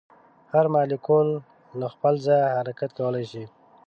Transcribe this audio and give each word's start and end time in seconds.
هر 0.53 0.65
مالیکول 0.73 1.27
له 1.79 1.87
خپل 1.93 2.13
ځایه 2.25 2.53
حرکت 2.57 2.89
کولی 2.99 3.25
شي. 3.31 3.43